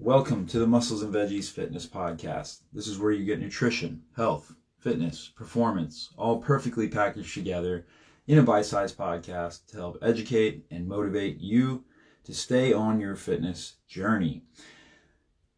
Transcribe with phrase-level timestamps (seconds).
[0.00, 2.60] Welcome to the Muscles and Veggies Fitness Podcast.
[2.72, 7.84] This is where you get nutrition, health, fitness, performance, all perfectly packaged together
[8.28, 11.82] in a bite sized podcast to help educate and motivate you
[12.22, 14.44] to stay on your fitness journey.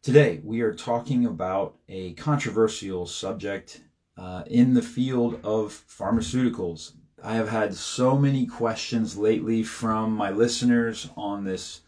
[0.01, 3.81] Today, we are talking about a controversial subject
[4.17, 6.93] uh, in the field of pharmaceuticals.
[7.23, 11.81] I have had so many questions lately from my listeners on this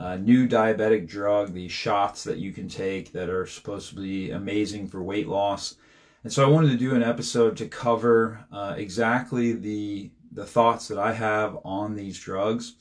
[0.00, 4.30] uh, new diabetic drug, these shots that you can take that are supposed to be
[4.30, 5.76] amazing for weight loss.
[6.24, 10.86] And so I wanted to do an episode to cover uh, exactly the the thoughts
[10.88, 12.76] that I have on these drugs.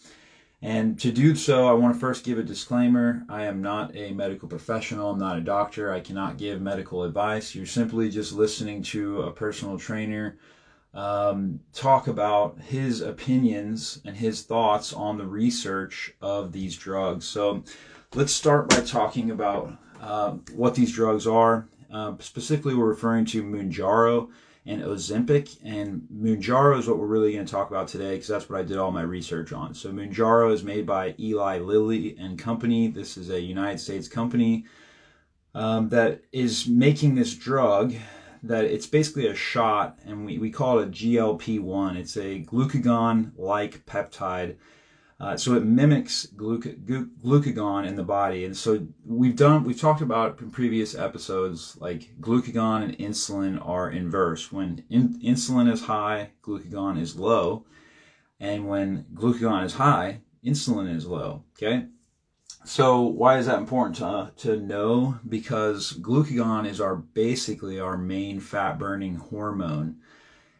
[0.61, 3.23] And to do so, I want to first give a disclaimer.
[3.27, 5.09] I am not a medical professional.
[5.09, 5.91] I'm not a doctor.
[5.91, 7.55] I cannot give medical advice.
[7.55, 10.37] You're simply just listening to a personal trainer
[10.93, 17.25] um, talk about his opinions and his thoughts on the research of these drugs.
[17.25, 17.63] So
[18.15, 21.67] let's start by talking about uh, what these drugs are.
[21.91, 24.29] Uh, specifically, we're referring to Mounjaro
[24.65, 25.57] and Ozempic.
[25.63, 28.63] And Mounjaro is what we're really going to talk about today because that's what I
[28.63, 29.73] did all my research on.
[29.73, 32.87] So Mounjaro is made by Eli Lilly and Company.
[32.87, 34.65] This is a United States company
[35.55, 37.93] um, that is making this drug
[38.43, 41.97] that it's basically a shot, and we, we call it a GLP-1.
[41.97, 44.55] It's a glucagon-like peptide.
[45.19, 50.01] Uh, so it mimics gluc- glucagon in the body, and so we've done we've talked
[50.01, 54.49] about in previous episodes like glucagon and insulin are inverse.
[54.49, 57.65] When in, insulin is high, glucagon is low,
[58.39, 61.43] and when glucagon is high, insulin is low.
[61.57, 61.87] Okay,
[62.63, 65.19] so why is that important to, to know?
[65.27, 69.97] Because glucagon is our basically our main fat burning hormone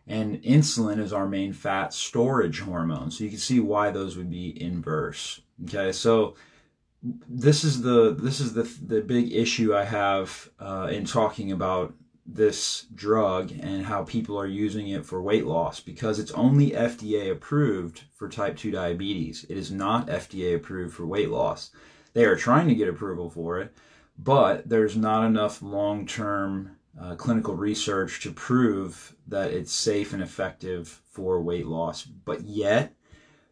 [0.09, 3.11] and insulin is our main fat storage hormone.
[3.11, 5.41] So you can see why those would be inverse.
[5.65, 6.35] Okay, so
[7.01, 11.93] this is the this is the the big issue I have uh, in talking about
[12.33, 17.31] this drug and how people are using it for weight loss because it's only FDA
[17.31, 19.45] approved for type 2 diabetes.
[19.49, 21.71] It is not FDA approved for weight loss.
[22.13, 23.75] They are trying to get approval for it,
[24.17, 30.21] but there's not enough long term uh, clinical research to prove that it's safe and
[30.21, 32.03] effective for weight loss.
[32.03, 32.93] But yet,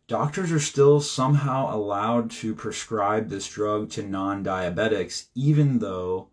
[0.07, 6.29] doctors are still somehow allowed to prescribe this drug to non diabetics, even though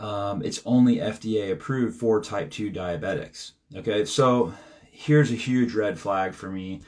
[0.00, 3.52] um, it's only FDA approved for type 2 diabetics.
[3.76, 4.52] Okay, so
[4.90, 6.80] here's a huge red flag for me.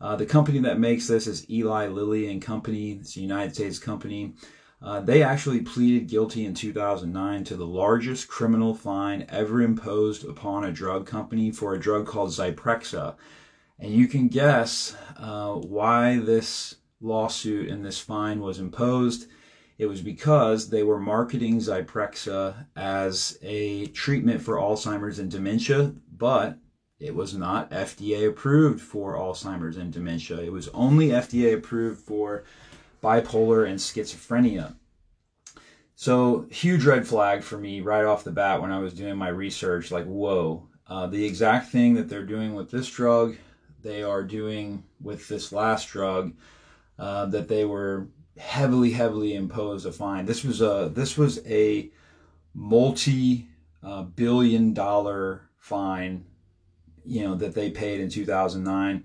[0.00, 2.92] Uh, the company that makes this is Eli Lilly and Company.
[2.92, 4.34] It's a United States company.
[4.82, 10.64] Uh, they actually pleaded guilty in 2009 to the largest criminal fine ever imposed upon
[10.64, 13.14] a drug company for a drug called Zyprexa.
[13.78, 19.28] And you can guess uh, why this lawsuit and this fine was imposed.
[19.78, 26.58] It was because they were marketing Zyprexa as a treatment for Alzheimer's and dementia, but
[26.98, 30.40] it was not FDA approved for Alzheimer's and dementia.
[30.40, 32.44] It was only FDA approved for
[33.02, 34.76] bipolar and schizophrenia.
[35.94, 39.28] So, huge red flag for me right off the bat when I was doing my
[39.28, 43.36] research like, whoa, uh, the exact thing that they're doing with this drug,
[43.82, 46.34] they are doing with this last drug
[46.98, 50.26] uh, that they were heavily, heavily imposed a fine.
[50.26, 51.90] This was a this was a
[52.54, 53.48] multi
[53.82, 56.24] uh, billion dollar fine,
[57.04, 59.04] you know, that they paid in 2009.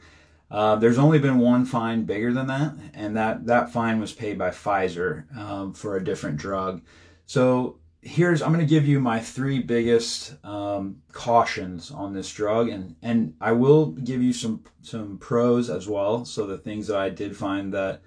[0.50, 4.38] Uh, there's only been one fine bigger than that, and that that fine was paid
[4.38, 6.82] by Pfizer um, for a different drug.
[7.26, 12.68] So here's I'm going to give you my three biggest um, cautions on this drug,
[12.68, 16.26] and and I will give you some some pros as well.
[16.26, 18.02] So the things that I did find that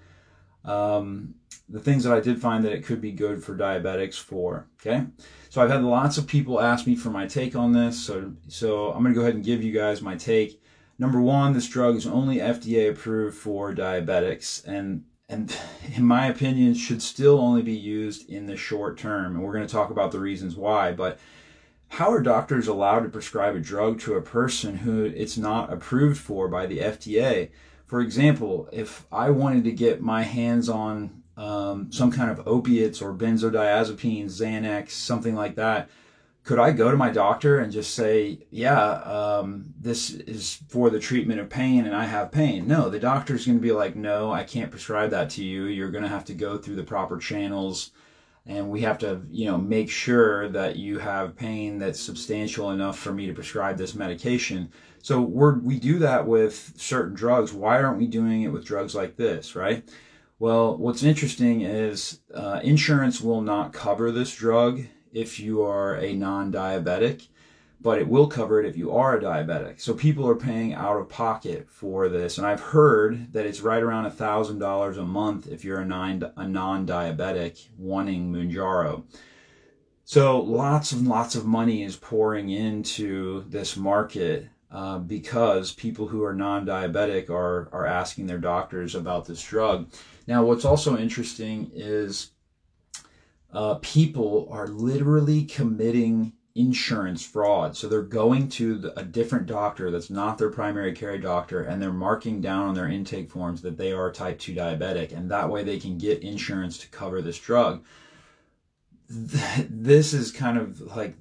[0.65, 1.35] um,
[1.69, 4.67] the things that I did find that it could be good for diabetics for.
[4.81, 5.05] Okay,
[5.49, 8.03] so I've had lots of people ask me for my take on this.
[8.03, 10.61] So so I'm to go ahead and give you guys my take.
[10.97, 15.55] Number one, this drug is only FDA approved for diabetics, and and
[15.95, 19.35] in my opinion, should still only be used in the short term.
[19.35, 20.91] And we're going to talk about the reasons why.
[20.91, 21.19] But
[21.89, 26.19] how are doctors allowed to prescribe a drug to a person who it's not approved
[26.19, 27.49] for by the FDA?
[27.85, 33.01] For example, if I wanted to get my hands on um, some kind of opiates
[33.01, 35.89] or benzodiazepines, Xanax, something like that,
[36.43, 40.99] could I go to my doctor and just say, yeah, um, this is for the
[40.99, 42.67] treatment of pain and I have pain?
[42.67, 45.65] No, the doctor's going to be like, no, I can't prescribe that to you.
[45.65, 47.91] You're going to have to go through the proper channels
[48.45, 52.97] and we have to, you know, make sure that you have pain that's substantial enough
[52.97, 54.71] for me to prescribe this medication.
[55.05, 57.53] So we're, we do that with certain drugs.
[57.53, 59.87] Why aren't we doing it with drugs like this, right?
[60.39, 64.81] Well, what's interesting is uh, insurance will not cover this drug
[65.13, 67.27] if you are a non diabetic,
[67.79, 69.79] but it will cover it if you are a diabetic.
[69.79, 72.39] So people are paying out of pocket for this.
[72.39, 77.67] And I've heard that it's right around $1,000 a month if you're a, non diabetic
[77.77, 79.03] wanting Mounjaro.
[80.03, 86.21] So lots and lots of money is pouring into this market uh, because people who
[86.21, 89.89] are non-diabetic are are asking their doctors about this drug.
[90.27, 92.31] Now, what's also interesting is
[93.53, 97.77] uh, people are literally committing insurance fraud.
[97.77, 101.81] So they're going to the, a different doctor that's not their primary care doctor, and
[101.81, 105.49] they're marking down on their intake forms that they are type two diabetic, and that
[105.49, 107.85] way they can get insurance to cover this drug.
[109.07, 111.15] This is kind of like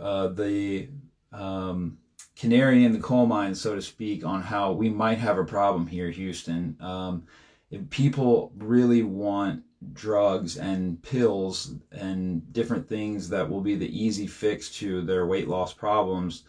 [0.00, 0.88] uh, the
[1.32, 1.98] um,
[2.36, 5.86] canary in the coal mine, so to speak, on how we might have a problem
[5.86, 6.76] here, Houston.
[6.80, 7.24] Um,
[7.70, 9.62] if people really want
[9.92, 15.48] drugs and pills and different things that will be the easy fix to their weight
[15.48, 16.44] loss problems,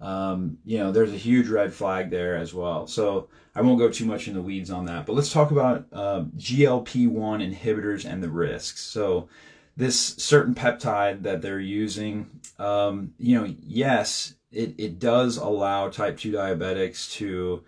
[0.00, 2.86] um, you know, there's a huge red flag there as well.
[2.86, 5.86] So I won't go too much in the weeds on that, but let's talk about
[5.92, 8.80] uh, GLP-1 inhibitors and the risks.
[8.80, 9.28] So
[9.76, 16.18] this certain peptide that they're using, um, you know, yes, it, it does allow type
[16.18, 17.62] 2 diabetics to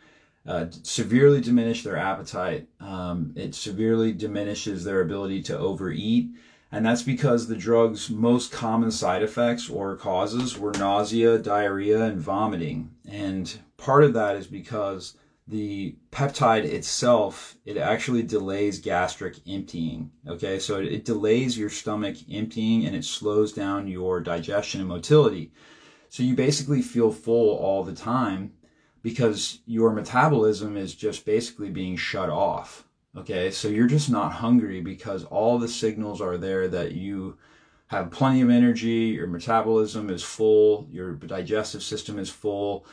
[0.46, 2.68] uh, severely diminish their appetite.
[2.80, 6.30] Um, it severely diminishes their ability to overeat.
[6.70, 12.20] And that's because the drug's most common side effects or causes were nausea, diarrhea, and
[12.20, 12.90] vomiting.
[13.08, 15.16] And part of that is because
[15.48, 20.10] the peptide itself, it actually delays gastric emptying.
[20.26, 24.88] Okay, so it, it delays your stomach emptying and it slows down your digestion and
[24.88, 25.52] motility.
[26.08, 28.52] So you basically feel full all the time
[29.02, 32.84] because your metabolism is just basically being shut off.
[33.16, 37.38] Okay, so you're just not hungry because all the signals are there that you
[37.86, 42.84] have plenty of energy, your metabolism is full, your digestive system is full,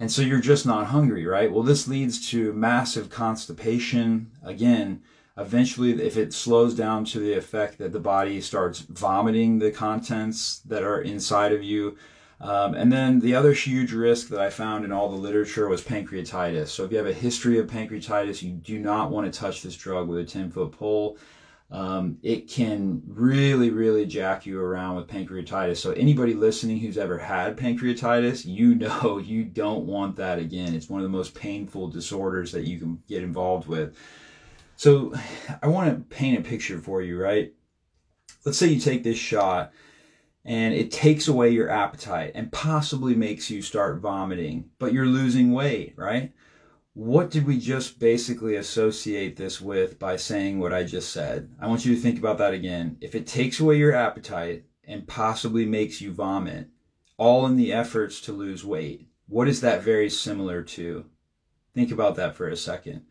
[0.00, 1.52] and so you're just not hungry, right?
[1.52, 4.30] Well, this leads to massive constipation.
[4.42, 5.02] Again,
[5.36, 10.58] eventually, if it slows down to the effect that the body starts vomiting the contents
[10.60, 11.96] that are inside of you,
[12.40, 15.82] um, and then the other huge risk that I found in all the literature was
[15.82, 16.68] pancreatitis.
[16.68, 19.76] So if you have a history of pancreatitis, you do not want to touch this
[19.76, 21.18] drug with a 10 foot pole.
[21.70, 25.76] Um, it can really, really jack you around with pancreatitis.
[25.76, 30.74] So anybody listening who's ever had pancreatitis, you know you don't want that again.
[30.74, 33.94] It's one of the most painful disorders that you can get involved with.
[34.76, 35.12] So
[35.62, 37.52] I want to paint a picture for you, right?
[38.46, 39.72] Let's say you take this shot
[40.44, 45.52] and it takes away your appetite and possibly makes you start vomiting, but you're losing
[45.52, 46.32] weight, right?
[46.94, 51.50] What did we just basically associate this with by saying what I just said?
[51.60, 52.96] I want you to think about that again.
[53.00, 56.68] If it takes away your appetite and possibly makes you vomit,
[57.16, 61.04] all in the efforts to lose weight, what is that very similar to?
[61.74, 63.02] Think about that for a second.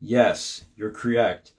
[0.00, 1.52] Yes, you're correct.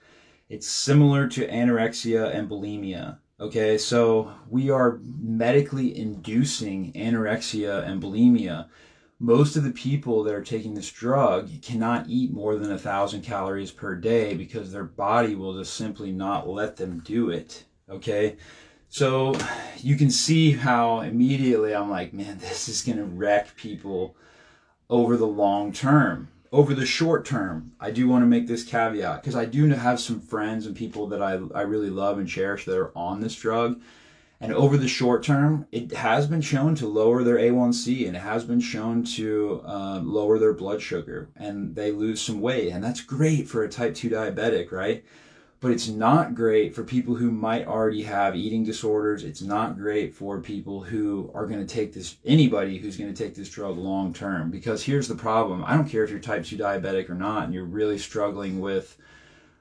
[0.49, 3.19] It's similar to anorexia and bulimia.
[3.41, 8.67] Okay, so we are medically inducing anorexia and bulimia.
[9.19, 13.23] Most of the people that are taking this drug cannot eat more than a thousand
[13.23, 17.65] calories per day because their body will just simply not let them do it.
[17.89, 18.37] Okay,
[18.89, 19.33] so
[19.77, 24.15] you can see how immediately I'm like, man, this is gonna wreck people
[24.87, 29.21] over the long term over the short term, I do want to make this caveat
[29.21, 32.65] because I do have some friends and people that I, I really love and cherish
[32.65, 33.79] that are on this drug.
[34.41, 38.21] And over the short term, it has been shown to lower their A1C and it
[38.21, 42.71] has been shown to uh, lower their blood sugar and they lose some weight.
[42.71, 45.05] And that's great for a type 2 diabetic, right?
[45.61, 49.23] But it's not great for people who might already have eating disorders.
[49.23, 53.23] It's not great for people who are going to take this, anybody who's going to
[53.23, 54.49] take this drug long term.
[54.49, 57.53] Because here's the problem I don't care if you're type 2 diabetic or not, and
[57.53, 58.97] you're really struggling with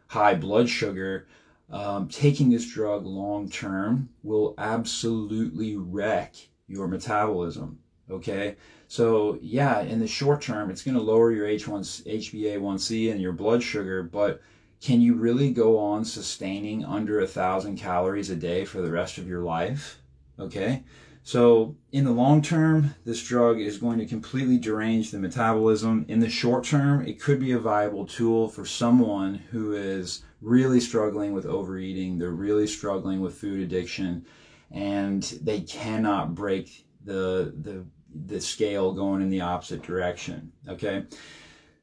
[0.07, 1.27] high blood sugar.
[1.71, 6.35] Um, taking this drug long term will absolutely wreck
[6.67, 7.79] your metabolism.
[8.11, 8.57] Okay.
[8.89, 13.33] So yeah, in the short term, it's going to lower your H1, HbA1c and your
[13.33, 14.41] blood sugar, but
[14.81, 19.19] can you really go on sustaining under a thousand calories a day for the rest
[19.19, 20.01] of your life?
[20.39, 20.85] Okay.
[21.23, 26.07] So in the long term, this drug is going to completely derange the metabolism.
[26.09, 30.81] In the short term, it could be a viable tool for someone who is really
[30.81, 32.19] struggling with overeating.
[32.19, 34.25] They're really struggling with food addiction
[34.71, 37.85] and they cannot break the, the,
[38.27, 40.53] the scale going in the opposite direction.
[40.69, 41.05] Okay.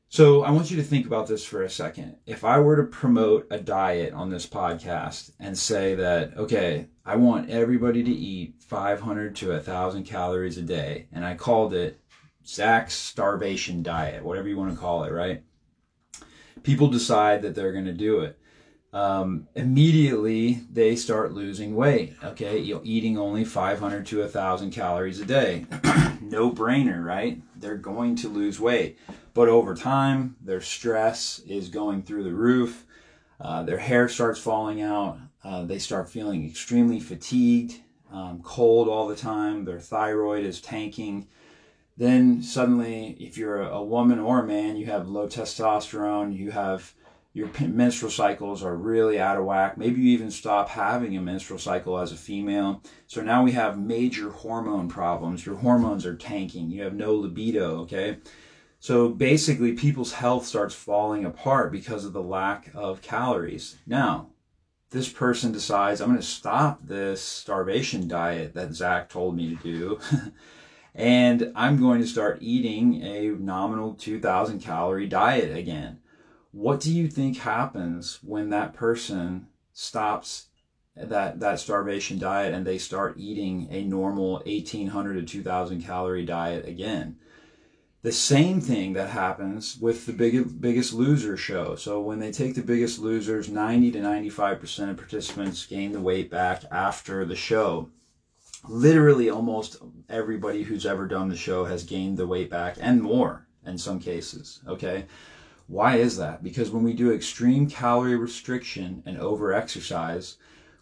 [0.10, 2.16] So I want you to think about this for a second.
[2.26, 7.18] If I were to promote a diet on this podcast and say that, okay, I
[7.18, 12.00] want everybody to eat 500 to 1,000 calories a day, and I called it
[12.46, 15.44] Zach's starvation diet, whatever you want to call it, right?
[16.64, 18.40] People decide that they're going to do it.
[18.98, 22.16] Um, immediately they start losing weight.
[22.24, 25.68] Okay, you know, eating only 500 to 1,000 calories a day,
[26.20, 27.40] no brainer, right?
[27.56, 28.98] They're going to lose weight.
[29.36, 32.88] But over time, their stress is going through the roof.
[33.40, 35.20] Uh, their hair starts falling out.
[35.44, 37.80] Uh, they start feeling extremely fatigued,
[38.12, 39.66] um, cold all the time.
[39.66, 41.28] Their thyroid is tanking.
[41.98, 46.36] Then suddenly, if you're a, a woman or a man, you have low testosterone.
[46.36, 46.96] You have
[47.38, 49.78] your menstrual cycles are really out of whack.
[49.78, 52.82] Maybe you even stop having a menstrual cycle as a female.
[53.06, 55.46] So now we have major hormone problems.
[55.46, 56.72] Your hormones are tanking.
[56.72, 58.18] You have no libido, okay?
[58.80, 63.78] So basically, people's health starts falling apart because of the lack of calories.
[63.86, 64.30] Now,
[64.90, 69.62] this person decides, I'm going to stop this starvation diet that Zach told me to
[69.62, 70.00] do.
[70.96, 76.00] and I'm going to start eating a nominal 2000 calorie diet again.
[76.58, 80.48] What do you think happens when that person stops
[80.96, 86.68] that, that starvation diet and they start eating a normal 1800 to 2000 calorie diet
[86.68, 87.18] again?
[88.04, 91.76] the same thing that happens with the big, biggest loser show.
[91.76, 96.32] So when they take the biggest losers, 90 to 95% of participants gain the weight
[96.32, 97.90] back after the show.
[98.68, 103.46] Literally almost everybody who's ever done the show has gained the weight back and more
[103.66, 104.62] in some cases.
[104.66, 105.06] Okay.
[105.68, 106.44] Why is that?
[106.44, 110.38] Because when we do extreme calorie restriction and over exercise,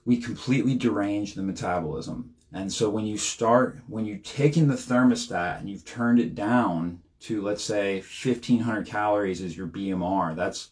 [0.05, 2.35] we completely derange the metabolism.
[2.53, 7.01] And so when you start, when you've taken the thermostat and you've turned it down
[7.21, 10.35] to let's say 1500 calories is your BMR.
[10.35, 10.69] That's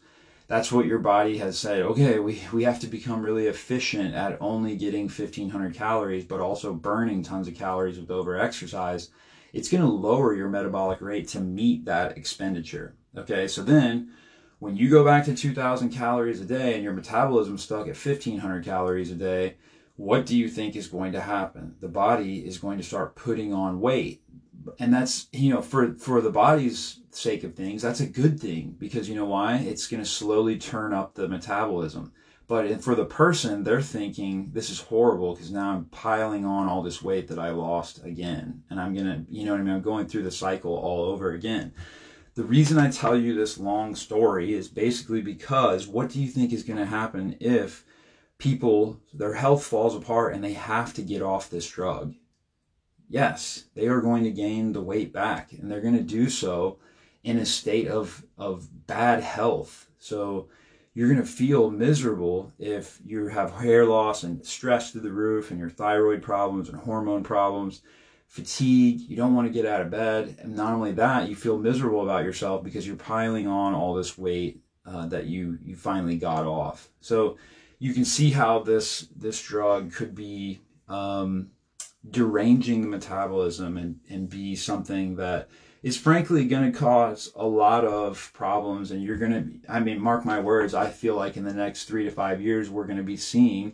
[0.48, 1.82] that's what your body has said.
[1.82, 6.74] Okay, we, we have to become really efficient at only getting 1500 calories, but also
[6.74, 9.10] burning tons of calories with over exercise.
[9.54, 12.94] It's going to lower your metabolic rate to meet that expenditure.
[13.18, 14.12] Okay, so then
[14.60, 18.64] when you go back to 2000 calories a day and your metabolism stuck at 1500
[18.64, 19.56] calories a day,
[19.96, 21.76] what do you think is going to happen?
[21.80, 24.24] The body is going to start putting on weight.
[24.80, 28.76] And that's you know for for the body's sake of things that's a good thing
[28.80, 29.58] because you know why?
[29.58, 32.14] It's going to slowly turn up the metabolism.
[32.48, 36.82] But for the person they're thinking this is horrible because now i'm piling on all
[36.82, 38.64] this weight that i lost again.
[38.70, 39.74] And i'm going to you know what i mean?
[39.74, 41.74] I'm going through the cycle all over again
[42.36, 46.52] the reason i tell you this long story is basically because what do you think
[46.52, 47.86] is going to happen if
[48.38, 52.14] people their health falls apart and they have to get off this drug
[53.14, 56.80] yes, they are going to gain the weight back and they're going to do so
[57.24, 59.88] in a state of, of bad health.
[60.00, 60.50] So
[60.96, 65.52] you're going to feel miserable if you have hair loss and stress through the roof
[65.52, 67.84] and your thyroid problems and hormone problems,
[68.34, 70.38] fatigue, you don't want to get out of bed.
[70.42, 74.18] And not only that, you feel miserable about yourself because you're piling on all this
[74.18, 76.90] weight uh, that you, you finally got off.
[77.00, 77.38] So
[77.78, 81.52] you can see how this, this drug could be, um,
[82.10, 85.48] deranging the metabolism and, and be something that
[85.84, 88.90] is frankly going to cause a lot of problems.
[88.90, 91.84] And you're going to, I mean, mark my words, I feel like in the next
[91.84, 93.74] three to five years, we're going to be seeing,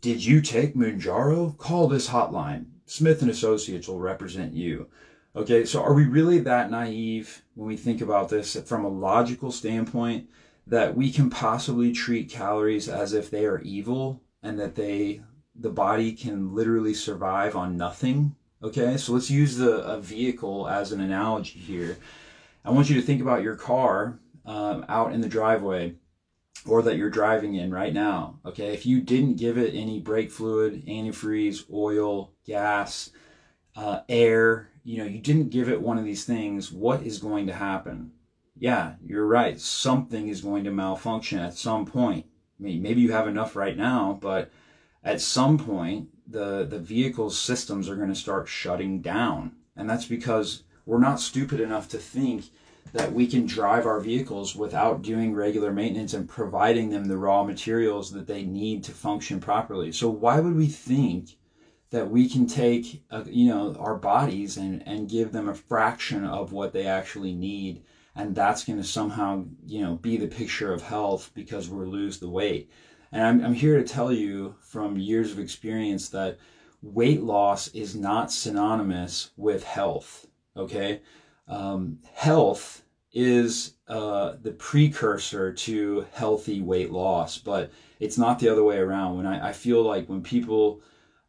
[0.00, 1.56] did you take Mounjaro?
[1.56, 2.66] Call this hotline.
[2.86, 4.88] Smith and Associates will represent you.
[5.34, 9.52] Okay, so are we really that naive when we think about this from a logical
[9.52, 10.30] standpoint
[10.66, 15.20] that we can possibly treat calories as if they are evil and that they
[15.58, 18.34] the body can literally survive on nothing.
[18.62, 21.98] Okay, so let's use the a vehicle as an analogy here.
[22.64, 25.94] I want you to think about your car um, out in the driveway
[26.64, 28.38] or that you're driving in right now.
[28.44, 33.10] Okay, if you didn't give it any brake fluid, antifreeze, oil, gas,
[33.76, 37.46] uh, air, you know, you didn't give it one of these things, what is going
[37.46, 38.12] to happen?
[38.58, 39.60] Yeah, you're right.
[39.60, 42.26] Something is going to malfunction at some point.
[42.58, 44.50] I mean, maybe you have enough right now, but
[45.04, 50.06] at some point the the vehicle's systems are going to start shutting down and that's
[50.06, 52.46] because we're not stupid enough to think
[52.92, 57.42] that we can drive our vehicles without doing regular maintenance and providing them the raw
[57.44, 61.36] materials that they need to function properly so why would we think
[61.90, 66.24] that we can take uh, you know our bodies and and give them a fraction
[66.24, 67.82] of what they actually need
[68.14, 72.18] and that's going to somehow you know be the picture of health because we lose
[72.18, 72.70] the weight
[73.12, 76.38] and I'm, I'm here to tell you from years of experience that
[76.82, 80.26] weight loss is not synonymous with health.
[80.56, 81.00] Okay.
[81.48, 88.64] Um, health is uh, the precursor to healthy weight loss, but it's not the other
[88.64, 89.16] way around.
[89.16, 90.80] When I, I feel like when people,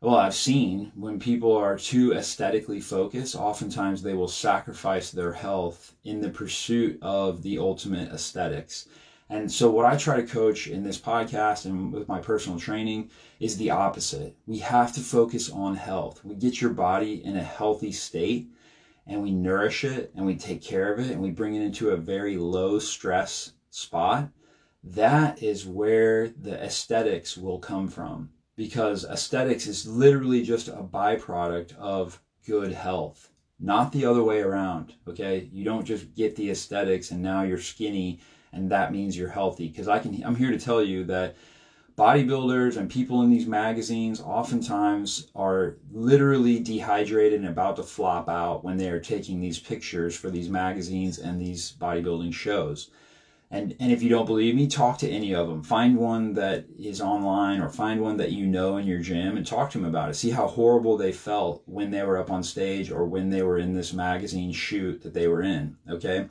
[0.01, 5.93] well, I've seen when people are too aesthetically focused, oftentimes they will sacrifice their health
[6.03, 8.87] in the pursuit of the ultimate aesthetics.
[9.29, 13.11] And so, what I try to coach in this podcast and with my personal training
[13.39, 14.35] is the opposite.
[14.45, 16.23] We have to focus on health.
[16.23, 18.49] We get your body in a healthy state
[19.07, 21.91] and we nourish it and we take care of it and we bring it into
[21.91, 24.29] a very low stress spot.
[24.83, 31.75] That is where the aesthetics will come from because aesthetics is literally just a byproduct
[31.77, 34.93] of good health, not the other way around.
[35.07, 35.49] Okay.
[35.51, 38.19] You don't just get the aesthetics and now you're skinny
[38.51, 39.67] and that means you're healthy.
[39.67, 41.35] Because I can, I'm here to tell you that
[41.97, 48.63] bodybuilders and people in these magazines oftentimes are literally dehydrated and about to flop out
[48.63, 52.91] when they are taking these pictures for these magazines and these bodybuilding shows.
[53.49, 55.63] And, and if you don't believe me, talk to any of them.
[55.63, 59.47] Find one that is online or find one that you know in your gym and
[59.47, 60.15] talk to them about it.
[60.15, 63.57] See how horrible they felt when they were up on stage or when they were
[63.57, 65.77] in this magazine shoot that they were in.
[65.89, 66.27] Okay.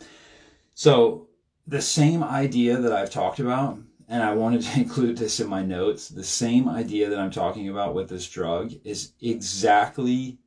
[0.75, 1.27] So
[1.67, 5.63] the same idea that I've talked about, and I wanted to include this in my
[5.63, 10.39] notes, the same idea that I'm talking about with this drug is exactly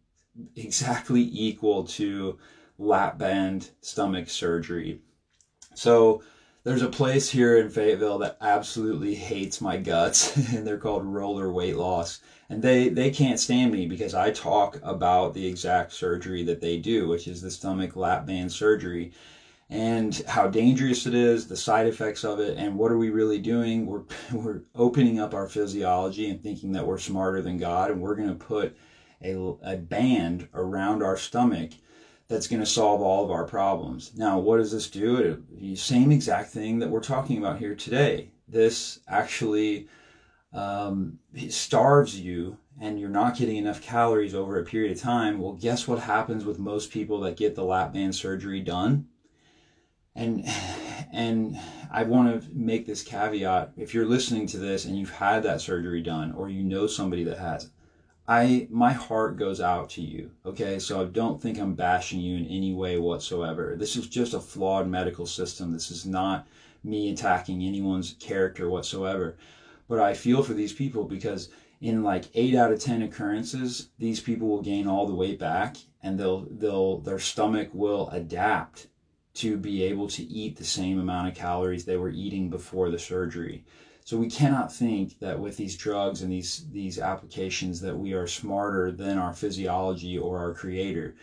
[0.55, 2.37] exactly equal to
[2.77, 5.01] lap band stomach surgery.
[5.75, 6.23] So
[6.63, 11.51] there's a place here in Fayetteville that absolutely hates my guts and they're called roller
[11.51, 16.43] weight loss and they they can't stand me because I talk about the exact surgery
[16.43, 19.11] that they do which is the stomach lap band surgery
[19.69, 23.39] and how dangerous it is, the side effects of it, and what are we really
[23.39, 23.85] doing?
[23.85, 28.15] We're, we're opening up our physiology and thinking that we're smarter than God, and we're
[28.15, 28.75] going to put
[29.23, 31.71] a, a band around our stomach
[32.27, 34.11] that's going to solve all of our problems.
[34.15, 35.43] Now, what does this do?
[35.51, 38.31] The same exact thing that we're talking about here today.
[38.47, 39.88] This actually
[40.53, 45.39] um, starves you and you're not getting enough calories over a period of time.
[45.39, 49.08] Well, guess what happens with most people that get the lap band surgery done?
[50.19, 50.45] And
[51.13, 51.58] and
[51.91, 53.71] I want to make this caveat.
[53.77, 57.23] If you're listening to this and you've had that surgery done or you know somebody
[57.23, 57.69] that has
[58.27, 60.77] I my heart goes out to you okay?
[60.77, 63.75] So I don't think I'm bashing you in any way whatsoever.
[63.77, 65.71] This is just a flawed medical system.
[65.71, 66.47] This is not
[66.84, 69.38] me attacking anyone's character whatsoever.
[69.88, 71.49] But I feel for these people because
[71.82, 75.77] in like 8 out of 10 occurrences these people will gain all the weight back
[76.03, 78.88] and they'll they'll their stomach will adapt
[79.39, 82.99] to be able to eat the same amount of calories they were eating before the
[82.99, 83.63] surgery.
[84.04, 88.28] So we cannot think that with these drugs and these these applications that we are
[88.28, 91.15] smarter than our physiology or our creator.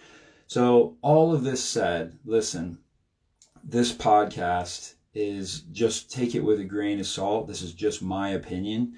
[0.46, 2.78] So all of this said, listen,
[3.64, 7.48] this podcast is just take it with a grain of salt.
[7.48, 8.94] This is just my opinion.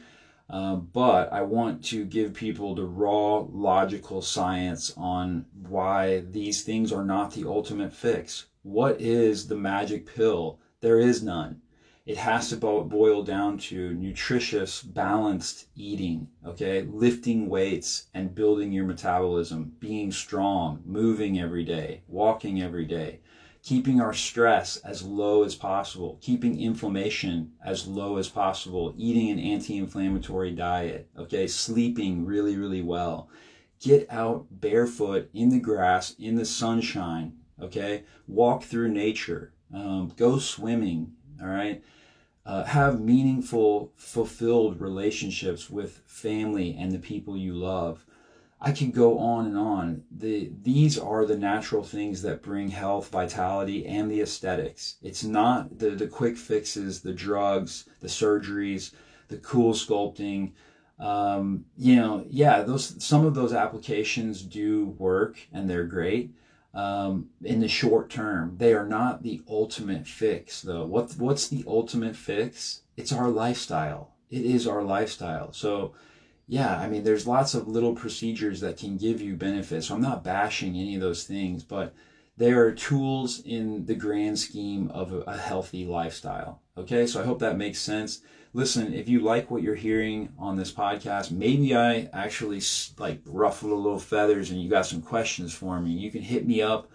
[0.50, 6.90] Uh, but I want to give people the raw logical science on why these things
[6.90, 8.46] are not the ultimate fix.
[8.62, 10.58] What is the magic pill?
[10.80, 11.60] There is none.
[12.06, 16.80] It has to boil down to nutritious, balanced eating, okay?
[16.80, 23.20] Lifting weights and building your metabolism, being strong, moving every day, walking every day,
[23.62, 29.38] keeping our stress as low as possible, keeping inflammation as low as possible, eating an
[29.38, 31.46] anti inflammatory diet, okay?
[31.46, 33.28] Sleeping really, really well.
[33.80, 40.38] Get out barefoot in the grass, in the sunshine, okay walk through nature um, go
[40.38, 41.82] swimming all right
[42.46, 48.06] uh, have meaningful fulfilled relationships with family and the people you love
[48.60, 53.08] i can go on and on the these are the natural things that bring health
[53.08, 58.92] vitality and the aesthetics it's not the, the quick fixes the drugs the surgeries
[59.28, 60.52] the cool sculpting
[60.98, 66.32] um, you know yeah those some of those applications do work and they're great
[66.74, 68.56] um, in the short term.
[68.58, 70.84] They are not the ultimate fix, though.
[70.84, 72.82] What what's the ultimate fix?
[72.96, 74.14] It's our lifestyle.
[74.30, 75.52] It is our lifestyle.
[75.52, 75.94] So,
[76.48, 79.86] yeah, I mean, there's lots of little procedures that can give you benefits.
[79.86, 81.94] So I'm not bashing any of those things, but
[82.36, 86.62] they are tools in the grand scheme of a, healthy lifestyle.
[86.76, 90.56] Okay, so I hope that makes sense listen, if you like what you're hearing on
[90.56, 92.60] this podcast, maybe I actually
[92.98, 96.46] like ruffled a little feathers and you got some questions for me, you can hit
[96.46, 96.90] me up,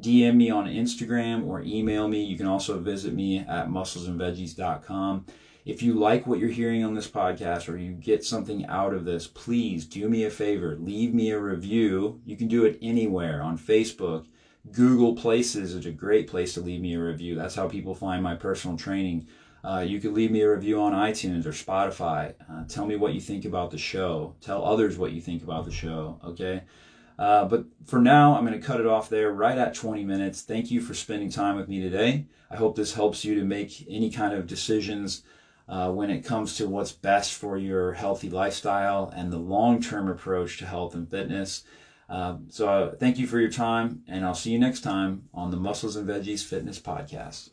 [0.00, 2.22] DM me on Instagram or email me.
[2.22, 5.26] You can also visit me at musclesandveggies.com.
[5.68, 9.04] If you like what you're hearing on this podcast or you get something out of
[9.04, 10.74] this, please do me a favor.
[10.80, 12.22] Leave me a review.
[12.24, 14.24] You can do it anywhere on Facebook.
[14.72, 17.34] Google Places is a great place to leave me a review.
[17.34, 19.28] That's how people find my personal training.
[19.62, 22.32] Uh, you could leave me a review on iTunes or Spotify.
[22.50, 24.36] Uh, tell me what you think about the show.
[24.40, 26.18] Tell others what you think about the show.
[26.24, 26.62] Okay.
[27.18, 30.40] Uh, but for now, I'm going to cut it off there right at 20 minutes.
[30.40, 32.24] Thank you for spending time with me today.
[32.50, 35.24] I hope this helps you to make any kind of decisions
[35.68, 40.08] uh, when it comes to what's best for your healthy lifestyle and the long term
[40.08, 41.64] approach to health and fitness.
[42.08, 45.58] Uh, so, thank you for your time, and I'll see you next time on the
[45.58, 47.50] Muscles and Veggies Fitness Podcast.